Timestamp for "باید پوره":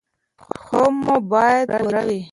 1.31-2.01